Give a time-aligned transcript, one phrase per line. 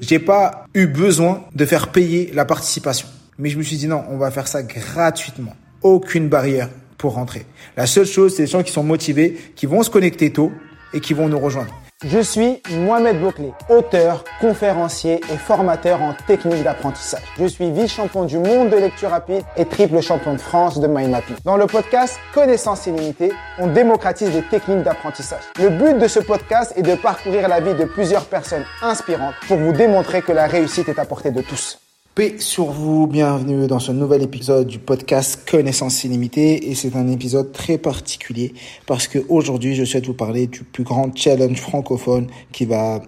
[0.00, 3.08] J'ai pas eu besoin de faire payer la participation.
[3.38, 5.54] Mais je me suis dit non, on va faire ça gratuitement.
[5.82, 7.46] Aucune barrière pour rentrer.
[7.76, 10.52] La seule chose, c'est les gens qui sont motivés, qui vont se connecter tôt
[10.92, 11.72] et qui vont nous rejoindre.
[12.06, 17.24] Je suis Mohamed Bouclé, auteur, conférencier et formateur en technique d'apprentissage.
[17.36, 21.10] Je suis vice-champion du monde de lecture rapide et triple champion de France de mind
[21.10, 21.34] mapping.
[21.44, 25.42] Dans le podcast Connaissance illimitée, on démocratise les techniques d'apprentissage.
[25.58, 29.56] Le but de ce podcast est de parcourir la vie de plusieurs personnes inspirantes pour
[29.56, 31.80] vous démontrer que la réussite est à portée de tous.
[32.38, 37.52] Sur vous, bienvenue dans ce nouvel épisode du podcast Connaissance illimitée et c'est un épisode
[37.52, 38.54] très particulier
[38.86, 43.02] parce que aujourd'hui je souhaite vous parler du plus grand challenge francophone qui va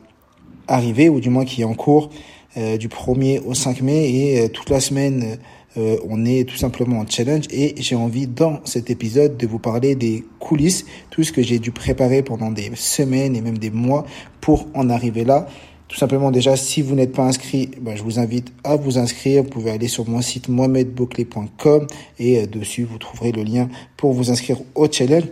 [0.69, 2.11] arriver ou du moins qui est en cours
[2.57, 5.39] euh, du 1er au 5 mai et euh, toute la semaine
[5.77, 9.59] euh, on est tout simplement en challenge et j'ai envie dans cet épisode de vous
[9.59, 13.71] parler des coulisses, tout ce que j'ai dû préparer pendant des semaines et même des
[13.71, 14.07] mois
[14.41, 15.49] pour en arriver là
[15.91, 19.43] tout simplement, déjà, si vous n'êtes pas inscrit, ben, je vous invite à vous inscrire.
[19.43, 21.89] Vous pouvez aller sur mon site mohamedboclé.com
[22.21, 25.25] et euh, dessus, vous trouverez le lien pour vous inscrire au challenge.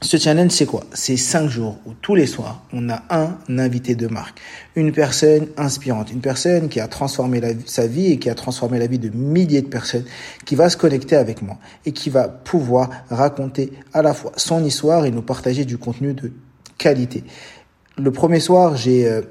[0.00, 0.82] Ce challenge, c'est quoi?
[0.92, 4.40] C'est cinq jours où tous les soirs, on a un invité de marque,
[4.74, 8.88] une personne inspirante, une personne qui a transformé sa vie et qui a transformé la
[8.88, 10.04] vie de milliers de personnes,
[10.44, 14.64] qui va se connecter avec moi et qui va pouvoir raconter à la fois son
[14.64, 16.32] histoire et nous partager du contenu de
[16.78, 17.22] qualité.
[17.96, 19.22] Le premier soir, j'ai euh,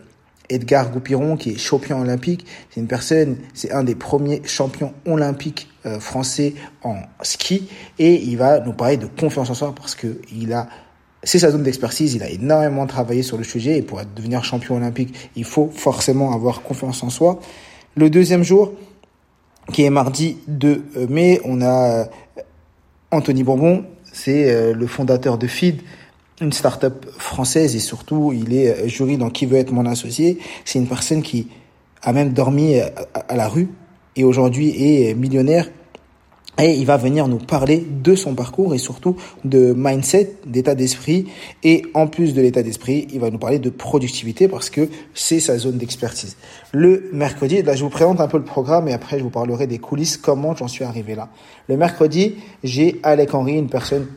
[0.51, 2.45] Edgar Goupiron, qui est champion olympique.
[2.69, 7.69] C'est une personne, c'est un des premiers champions olympiques euh, français en ski.
[7.97, 10.67] Et il va nous parler de confiance en soi parce que il a,
[11.23, 12.13] c'est sa zone d'expertise.
[12.13, 13.77] Il a énormément travaillé sur le sujet.
[13.77, 17.39] Et pour devenir champion olympique, il faut forcément avoir confiance en soi.
[17.95, 18.73] Le deuxième jour,
[19.71, 22.05] qui est mardi 2 euh, mai, on a euh,
[23.11, 23.85] Anthony Bourbon.
[24.13, 25.83] C'est le fondateur de FID
[26.41, 30.39] une start-up française et surtout il est euh, jury dans Qui veut être mon associé.
[30.65, 31.47] C'est une personne qui
[32.01, 32.87] a même dormi euh,
[33.29, 33.69] à la rue
[34.15, 35.69] et aujourd'hui est millionnaire.
[36.59, 39.15] Et il va venir nous parler de son parcours et surtout
[39.45, 41.27] de mindset, d'état d'esprit.
[41.63, 45.39] Et en plus de l'état d'esprit, il va nous parler de productivité parce que c'est
[45.39, 46.35] sa zone d'expertise.
[46.73, 49.65] Le mercredi, là je vous présente un peu le programme et après je vous parlerai
[49.65, 51.29] des coulisses, comment j'en suis arrivé là.
[51.67, 54.07] Le mercredi, j'ai Alec Henry, une personne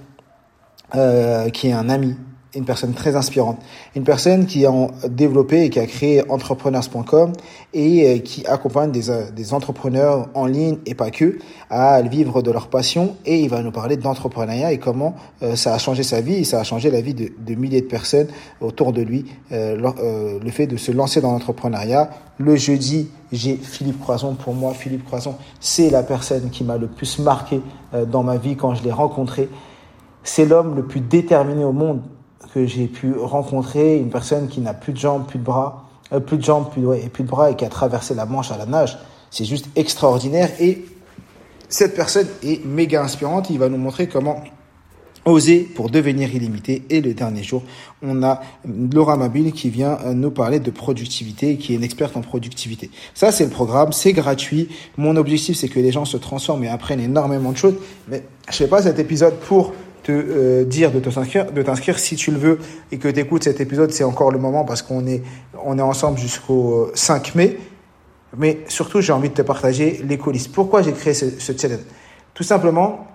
[0.96, 2.14] euh, qui est un ami,
[2.54, 3.58] une personne très inspirante,
[3.96, 4.72] une personne qui a
[5.08, 7.32] développé et qui a créé entrepreneurs.com
[7.72, 11.38] et euh, qui accompagne des, euh, des entrepreneurs en ligne et pas que
[11.68, 15.16] à vivre de leur passion et il va nous parler d'entrepreneuriat et comment
[15.56, 17.86] ça a changé sa vie et ça a changé la vie de, de milliers de
[17.86, 18.28] personnes
[18.60, 22.10] autour de lui, le fait de se lancer dans l'entrepreneuriat.
[22.38, 24.34] Le jeudi, j'ai Philippe Croison.
[24.34, 27.60] Pour moi, Philippe Croison, c'est la personne qui m'a le plus marqué
[28.06, 29.48] dans ma vie quand je l'ai rencontré.
[30.24, 32.02] C'est l'homme le plus déterminé au monde
[32.52, 36.20] que j'ai pu rencontrer, une personne qui n'a plus de jambes, plus de bras, euh,
[36.20, 38.50] plus de jambes, plus de, et plus de bras et qui a traversé la Manche
[38.50, 38.98] à la nage.
[39.30, 40.84] C'est juste extraordinaire et
[41.68, 43.50] cette personne est méga inspirante.
[43.50, 44.42] Il va nous montrer comment
[45.24, 46.84] oser pour devenir illimité.
[46.90, 47.62] Et le dernier jour,
[48.02, 48.42] on a
[48.92, 52.90] Laura Mabile qui vient euh, nous parler de productivité, qui est une experte en productivité.
[53.14, 54.68] Ça, c'est le programme, c'est gratuit.
[54.96, 57.74] Mon objectif, c'est que les gens se transforment et apprennent énormément de choses.
[58.08, 59.72] Mais je fais pas cet épisode pour
[60.04, 62.58] te euh, dire de t'inscrire, de t'inscrire si tu le veux
[62.92, 65.22] et que tu écoutes cet épisode, c'est encore le moment parce qu'on est,
[65.64, 67.58] on est ensemble jusqu'au 5 euh, mai.
[68.36, 70.48] Mais surtout, j'ai envie de te partager les coulisses.
[70.48, 71.80] Pourquoi j'ai créé ce, ce challenge?
[72.34, 73.06] Tout simplement,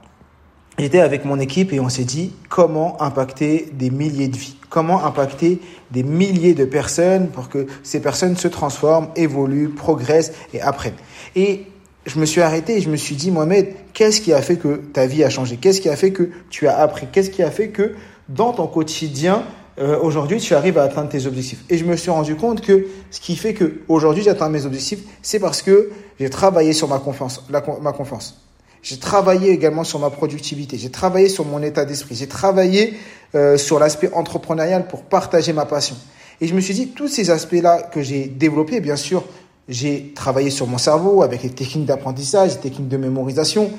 [0.77, 5.05] j'étais avec mon équipe et on s'est dit comment impacter des milliers de vies, comment
[5.05, 5.59] impacter
[5.91, 10.93] des milliers de personnes pour que ces personnes se transforment, évoluent, progressent et apprennent?
[11.35, 11.67] Et
[12.09, 14.77] je me suis arrêté et je me suis dit, Mohamed, qu'est-ce qui a fait que
[14.77, 15.57] ta vie a changé?
[15.57, 17.07] Qu'est-ce qui a fait que tu as appris?
[17.11, 17.93] Qu'est-ce qui a fait que
[18.27, 19.43] dans ton quotidien,
[19.79, 21.63] euh, aujourd'hui, tu arrives à atteindre tes objectifs?
[21.69, 25.01] Et je me suis rendu compte que ce qui fait que aujourd'hui j'atteins mes objectifs,
[25.21, 28.41] c'est parce que j'ai travaillé sur ma confiance, ma confiance.
[28.81, 30.77] J'ai travaillé également sur ma productivité.
[30.77, 32.15] J'ai travaillé sur mon état d'esprit.
[32.15, 32.95] J'ai travaillé
[33.35, 35.95] euh, sur l'aspect entrepreneurial pour partager ma passion.
[36.41, 39.25] Et je me suis dit, tous ces aspects-là que j'ai développés, bien sûr,
[39.69, 43.71] j'ai travaillé sur mon cerveau avec les techniques d'apprentissage, les techniques de mémorisation.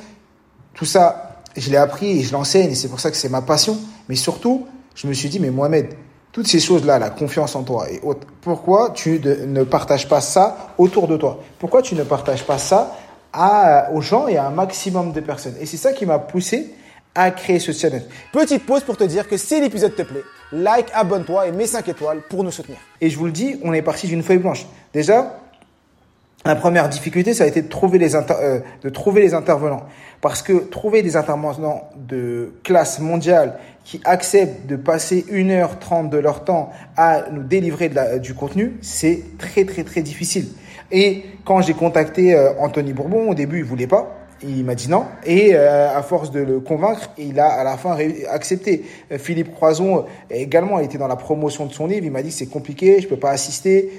[0.73, 3.43] Tout ça, je l'ai appris et je l'enseigne et c'est pour ça que c'est ma
[3.43, 3.77] passion.
[4.09, 5.89] Mais surtout, je me suis dit, mais Mohamed,
[6.33, 10.75] toutes ces choses-là, la confiance en toi et autres, pourquoi tu ne partages pas ça
[10.79, 11.41] autour de toi?
[11.59, 12.97] Pourquoi tu ne partages pas ça
[13.33, 15.57] à, aux gens et à un maximum de personnes?
[15.61, 16.73] Et c'est ça qui m'a poussé
[17.17, 18.03] à créer ce challenge.
[18.33, 20.23] Petite pause pour te dire que si l'épisode te plaît,
[20.53, 22.79] like, abonne-toi et mets 5 étoiles pour nous soutenir.
[23.01, 24.67] Et je vous le dis, on est parti d'une feuille blanche.
[24.93, 25.37] Déjà,
[26.47, 29.83] la première difficulté, ça a été de trouver les, euh, de trouver les intervenants.
[30.23, 36.45] Parce que trouver des intervenants de classe mondiale qui acceptent de passer 1h30 de leur
[36.45, 40.49] temps à nous délivrer de la, du contenu, c'est très très très difficile.
[40.91, 44.17] Et quand j'ai contacté euh, Anthony Bourbon, au début, il voulait pas.
[44.43, 45.05] Il m'a dit non.
[45.27, 47.99] Et euh, à force de le convaincre, il a à la fin
[48.31, 48.87] accepté.
[49.19, 52.07] Philippe Croison également a été dans la promotion de son livre.
[52.07, 53.91] Il m'a dit c'est compliqué, je peux pas assister.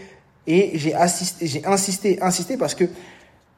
[0.47, 2.85] Et j'ai insisté, insisté parce que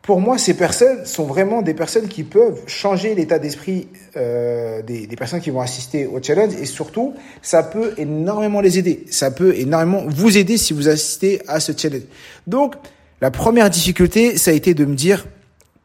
[0.01, 3.87] pour moi, ces personnes sont vraiment des personnes qui peuvent changer l'état d'esprit
[4.17, 8.77] euh, des, des, personnes qui vont assister au challenge et surtout, ça peut énormément les
[8.77, 9.05] aider.
[9.09, 12.03] Ça peut énormément vous aider si vous assistez à ce challenge.
[12.47, 12.75] Donc,
[13.21, 15.25] la première difficulté, ça a été de me dire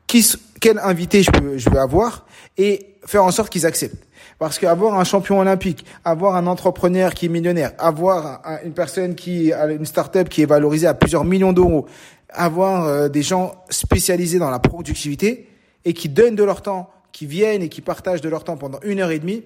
[0.09, 0.27] qui,
[0.61, 1.31] quel invité je
[1.71, 2.27] peux, avoir
[2.57, 4.05] et faire en sorte qu'ils acceptent.
[4.41, 9.53] Parce qu'avoir un champion olympique, avoir un entrepreneur qui est millionnaire, avoir une personne qui
[9.53, 11.87] a une start-up qui est valorisée à plusieurs millions d'euros,
[12.31, 15.49] avoir euh, des gens spécialisés dans la productivité
[15.85, 18.79] et qui donnent de leur temps, qui viennent et qui partagent de leur temps pendant
[18.83, 19.45] une heure et demie,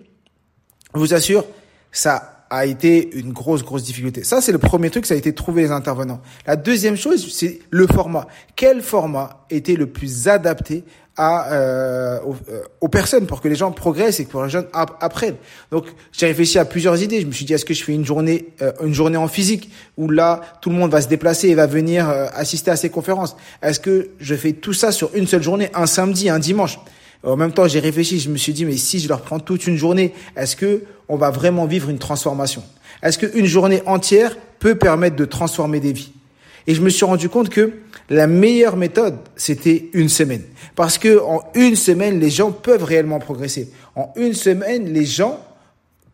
[0.95, 1.45] je vous assure,
[1.91, 4.25] ça a été une grosse, grosse difficulté.
[4.25, 6.21] Ça, c'est le premier truc, ça a été trouver les intervenants.
[6.47, 8.27] La deuxième chose, c'est le format.
[8.57, 10.85] Quel format était le plus adapté
[11.19, 15.37] euh, euh, aux, personnes pour que les gens progressent et que les gens apprennent?
[15.71, 17.23] Donc j'ai réfléchi à plusieurs idées.
[17.23, 19.71] Je me suis dit est-ce que je fais une journée euh, une journée en physique
[19.97, 23.35] où là tout le monde va se déplacer et va venir assister à ces conférences?
[23.63, 26.79] Est-ce que je fais tout ça sur une seule journée, un samedi, un dimanche?
[27.25, 29.67] En même temps, j'ai réfléchi, je me suis dit mais si je leur prends toute
[29.67, 30.83] une journée, est-ce que
[31.13, 32.65] on va vraiment vivre une transformation
[33.03, 36.11] Est-ce qu'une journée entière peut permettre de transformer des vies?
[36.67, 37.75] Et je me suis rendu compte que
[38.09, 40.43] la meilleure méthode, c'était une semaine.
[40.75, 43.71] Parce que en une semaine, les gens peuvent réellement progresser.
[43.95, 45.39] En une semaine, les gens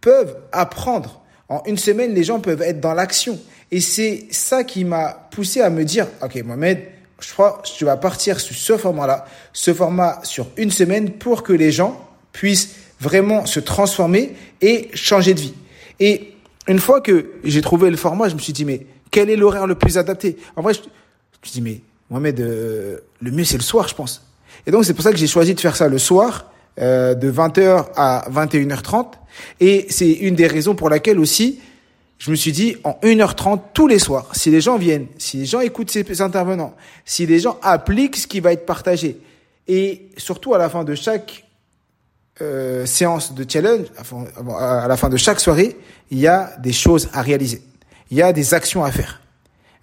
[0.00, 1.20] peuvent apprendre.
[1.48, 3.38] En une semaine, les gens peuvent être dans l'action.
[3.70, 6.80] Et c'est ça qui m'a poussé à me dire, OK, Mohamed,
[7.20, 11.44] je crois que tu vas partir sur ce format-là, ce format sur une semaine pour
[11.44, 15.54] que les gens puissent vraiment se transformer et changer de vie.
[16.00, 16.34] Et
[16.66, 19.66] une fois que j'ai trouvé le format, je me suis dit, mais quel est l'horaire
[19.66, 20.36] le plus adapté?
[20.56, 20.80] En vrai, je,
[21.42, 21.80] je dis, mais
[22.10, 24.22] Mohamed, euh, le mieux c'est le soir, je pense.
[24.66, 26.50] Et donc c'est pour ça que j'ai choisi de faire ça le soir,
[26.80, 29.12] euh, de 20h à 21h30.
[29.60, 31.60] Et c'est une des raisons pour laquelle aussi,
[32.18, 35.46] je me suis dit, en 1h30 tous les soirs, si les gens viennent, si les
[35.46, 36.74] gens écoutent ces intervenants,
[37.04, 39.18] si les gens appliquent ce qui va être partagé,
[39.68, 41.44] et surtout à la fin de chaque
[42.40, 43.86] euh, séance de challenge,
[44.58, 45.76] à la fin de chaque soirée,
[46.10, 47.62] il y a des choses à réaliser.
[48.10, 49.20] Il y a des actions à faire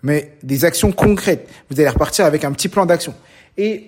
[0.05, 1.49] mais des actions concrètes.
[1.69, 3.15] Vous allez repartir avec un petit plan d'action.
[3.57, 3.85] Et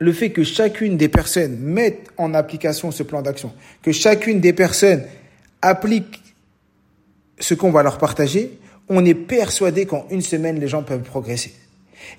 [0.00, 3.52] le fait que chacune des personnes mette en application ce plan d'action,
[3.82, 5.04] que chacune des personnes
[5.60, 6.22] applique
[7.38, 8.58] ce qu'on va leur partager,
[8.88, 11.54] on est persuadé qu'en une semaine, les gens peuvent progresser.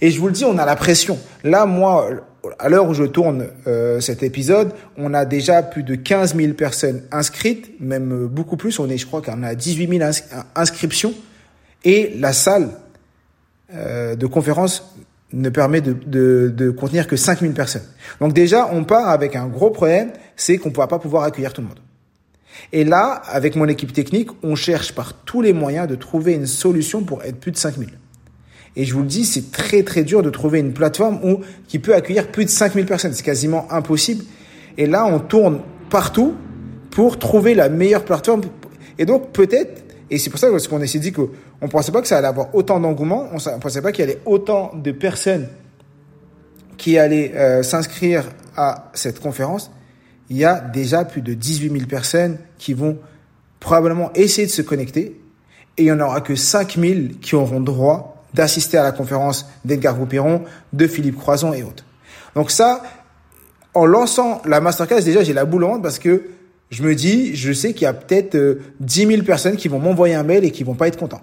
[0.02, 1.18] Et je vous le dis, on a la pression.
[1.44, 2.10] Là, moi,
[2.60, 6.54] à l'heure où je tourne euh, cet épisode, on a déjà plus de 15 000
[6.54, 8.80] personnes inscrites, même beaucoup plus.
[8.80, 10.12] On est, je crois qu'on a 18 000
[10.56, 11.14] inscriptions
[11.84, 12.70] et la salle
[13.74, 14.96] euh, de conférence
[15.34, 15.94] ne permet de,
[16.50, 17.84] de, contenir que 5000 personnes.
[18.22, 21.52] Donc déjà, on part avec un gros problème, c'est qu'on ne va pas pouvoir accueillir
[21.52, 21.80] tout le monde.
[22.72, 26.46] Et là, avec mon équipe technique, on cherche par tous les moyens de trouver une
[26.46, 27.90] solution pour être plus de 5000.
[28.76, 31.80] Et je vous le dis, c'est très très dur de trouver une plateforme où, qui
[31.80, 33.14] peut accueillir plus de 5000 personnes.
[33.14, 34.24] C'est quasiment impossible.
[34.78, 36.36] Et là, on tourne partout
[36.92, 38.42] pour trouver la meilleure plateforme.
[38.98, 41.30] Et donc, peut-être, et c'est pour ça qu'on s'est dit qu'on
[41.62, 44.08] ne pensait pas que ça allait avoir autant d'engouement, on ne pensait pas qu'il y
[44.10, 45.48] avait autant de personnes
[46.78, 48.26] qui allaient euh, s'inscrire
[48.58, 49.72] à cette conférence.
[50.30, 52.98] Il y a déjà plus de 18 000 personnes qui vont
[53.60, 55.20] probablement essayer de se connecter
[55.78, 59.48] et il n'y en aura que 5 000 qui auront droit d'assister à la conférence
[59.64, 61.86] d'Edgar Goupiron, de Philippe Croison et autres.
[62.36, 62.84] Donc ça,
[63.74, 66.24] en lançant la masterclass, déjà j'ai la boule parce que
[66.70, 69.80] je me dis, je sais qu'il y a peut-être euh, 10 000 personnes qui vont
[69.80, 71.22] m'envoyer un mail et qui vont pas être contents.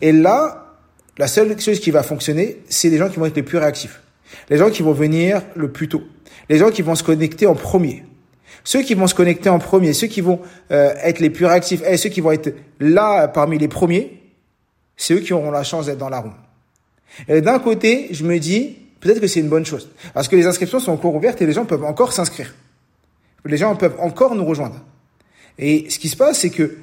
[0.00, 0.76] Et là,
[1.18, 4.00] la seule chose qui va fonctionner, c'est les gens qui vont être les plus réactifs.
[4.48, 6.02] Les gens qui vont venir le plus tôt.
[6.48, 8.04] Les gens qui vont se connecter en premier.
[8.64, 11.82] Ceux qui vont se connecter en premier, ceux qui vont euh, être les plus réactifs,
[11.84, 14.21] et ceux qui vont être là parmi les premiers,
[15.02, 16.32] c'est eux qui auront la chance d'être dans la roue.
[17.28, 19.90] Et d'un côté, je me dis, peut-être que c'est une bonne chose.
[20.14, 22.54] Parce que les inscriptions sont encore ouvertes et les gens peuvent encore s'inscrire
[23.44, 24.80] les gens peuvent encore nous rejoindre.
[25.58, 26.76] Et ce qui se passe, c'est que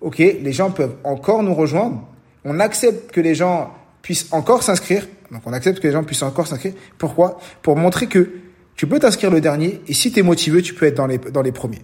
[0.00, 2.02] ok, les gens peuvent encore nous rejoindre.
[2.44, 5.06] On accepte que les gens puissent encore s'inscrire.
[5.30, 6.74] Donc on accepte que les gens puissent encore s'inscrire.
[6.98, 7.38] Pourquoi?
[7.62, 8.30] Pour montrer que
[8.74, 11.18] tu peux t'inscrire le dernier et si tu es motivé, tu peux être dans les,
[11.18, 11.82] dans les premiers.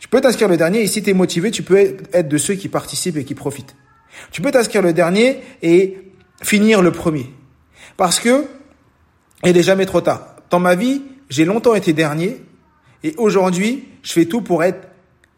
[0.00, 2.54] Tu peux t'inscrire le dernier et si tu es motivé, tu peux être de ceux
[2.54, 3.76] qui participent et qui profitent.
[4.30, 5.98] Tu peux t'inscrire le dernier et
[6.42, 7.26] finir le premier.
[7.96, 8.46] Parce que
[9.44, 10.36] il n'est jamais trop tard.
[10.50, 12.42] Dans ma vie, j'ai longtemps été dernier
[13.04, 14.88] et aujourd'hui, je fais tout pour être,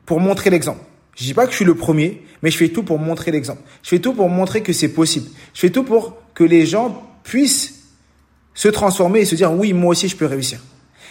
[0.06, 0.80] pour montrer l'exemple.
[1.16, 3.60] Je dis pas que je suis le premier, mais je fais tout pour montrer l'exemple.
[3.82, 5.28] Je fais tout pour montrer que c'est possible.
[5.52, 7.90] Je fais tout pour que les gens puissent
[8.54, 10.60] se transformer et se dire oui, moi aussi je peux réussir.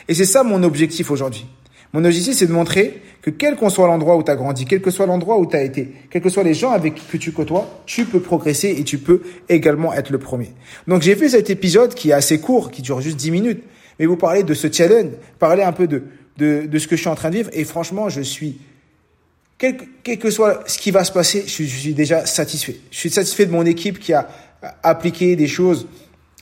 [0.07, 1.45] Et c'est ça mon objectif aujourd'hui.
[1.93, 4.81] Mon objectif, c'est de montrer que quel qu'on soit l'endroit où tu as grandi, quel
[4.81, 7.31] que soit l'endroit où tu as été, quels que soient les gens avec qui tu
[7.31, 10.51] côtoies, tu peux progresser et tu peux également être le premier.
[10.87, 13.63] Donc j'ai fait cet épisode qui est assez court, qui dure juste 10 minutes,
[13.97, 16.03] mais vous parlez de ce challenge, parler un peu de,
[16.37, 18.59] de, de ce que je suis en train de vivre et franchement, je suis
[19.57, 22.77] quel, quel, que soit ce qui va se passer, je suis déjà satisfait.
[22.91, 24.29] Je suis satisfait de mon équipe qui a
[24.83, 25.87] appliqué des choses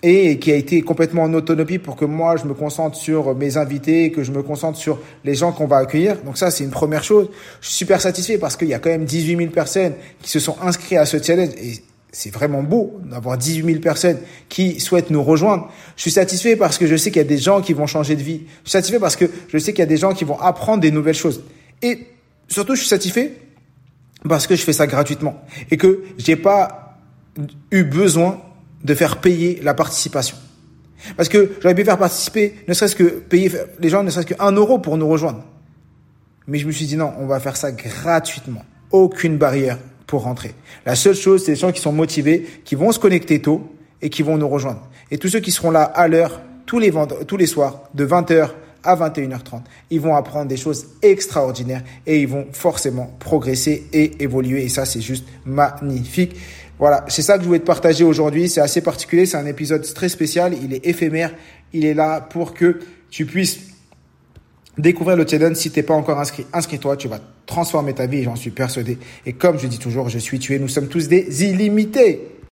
[0.04, 3.58] et qui a été complètement en autonomie pour que moi je me concentre sur mes
[3.58, 6.22] invités, que je me concentre sur les gens qu'on va accueillir.
[6.24, 7.30] Donc ça c'est une première chose.
[7.62, 10.40] Je suis super satisfait parce qu'il y a quand même 18 000 personnes qui se
[10.40, 14.18] sont inscrites à ce challenge et c'est vraiment beau d'avoir 18 000 personnes
[14.50, 15.70] qui souhaitent nous rejoindre.
[15.96, 18.16] Je suis satisfait parce que je sais qu'il y a des gens qui vont changer
[18.16, 18.44] de vie.
[18.64, 20.82] Je suis satisfait parce que je sais qu'il y a des gens qui vont apprendre
[20.82, 21.44] des nouvelles choses.
[21.82, 22.08] Et
[22.48, 23.34] surtout je suis satisfait
[24.30, 27.00] parce que je fais ça gratuitement et que j'ai pas
[27.72, 28.42] eu besoin
[28.84, 30.38] de faire payer la participation.
[31.16, 34.52] Parce que j'aurais pu faire participer, ne serait-ce que payer les gens, ne serait-ce qu'un
[34.52, 35.44] euro pour nous rejoindre.
[36.48, 38.64] Mais je me suis dit non, on va faire ça gratuitement.
[38.92, 40.54] Aucune barrière pour rentrer.
[40.86, 43.70] La seule chose, c'est les gens qui sont motivés, qui vont se connecter tôt
[44.02, 44.88] et qui vont nous rejoindre.
[45.12, 46.92] Et tous ceux qui seront là à l'heure, tous les
[47.28, 48.50] tous les soirs, de 20h
[48.84, 54.64] à 21h30, ils vont apprendre des choses extraordinaires et ils vont forcément progresser et évoluer.
[54.64, 56.38] Et ça, c'est juste magnifique.
[56.80, 58.50] Voilà, c'est ça que je voulais te partager aujourd'hui.
[58.50, 60.54] C'est assez particulier, c'est un épisode très spécial.
[60.62, 61.34] Il est éphémère.
[61.74, 62.80] Il est là pour que
[63.10, 63.60] tu puisses
[64.78, 65.56] découvrir le challenge.
[65.56, 66.98] Si t'es pas encore inscrit, inscris-toi.
[66.98, 69.00] Tu vas transformer ta vie, j'en suis persuadé.
[69.26, 70.60] Et comme je dis toujours, je suis tué.
[70.60, 72.37] Nous sommes tous des illimités.